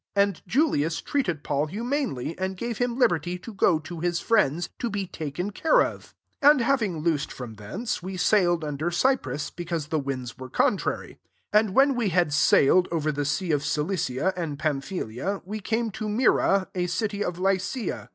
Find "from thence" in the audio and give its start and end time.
7.31-7.97